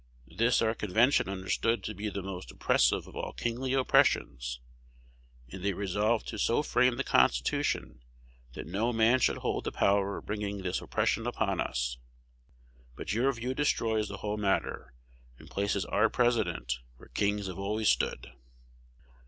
This 0.35 0.63
our 0.63 0.73
convention 0.73 1.29
understood 1.29 1.83
to 1.83 1.93
be 1.93 2.09
the 2.09 2.23
most 2.23 2.49
oppressive 2.49 3.05
of 3.05 3.15
all 3.15 3.33
kingly 3.33 3.73
oppressions; 3.73 4.59
and 5.51 5.63
they 5.63 5.73
resolved 5.73 6.27
to 6.29 6.39
so 6.39 6.63
frame 6.63 6.95
the 6.95 7.03
Constitution 7.03 8.01
that 8.53 8.65
no 8.65 8.87
one 8.87 8.97
man 8.97 9.19
should 9.19 9.37
hold 9.37 9.63
the 9.63 9.71
power 9.71 10.17
of 10.17 10.25
bringing 10.25 10.63
this 10.63 10.81
oppression 10.81 11.27
upon 11.27 11.59
us. 11.61 11.99
But 12.95 13.13
your 13.13 13.31
view 13.31 13.53
destroys 13.53 14.07
the 14.07 14.17
whole 14.17 14.37
matter, 14.37 14.95
and 15.37 15.51
places 15.51 15.85
our 15.85 16.09
President 16.09 16.79
where 16.97 17.09
kings 17.09 17.45
have 17.45 17.59
always 17.59 17.89
stood. 17.89 18.31